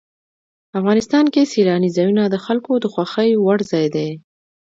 افغانستان 0.79 1.25
کې 1.33 1.49
سیلانی 1.53 1.89
ځایونه 1.97 2.23
د 2.29 2.35
خلکو 2.45 2.71
د 2.79 2.85
خوښې 2.93 3.29
وړ 3.45 3.57
ځای 3.71 3.87
دی. 3.95 4.09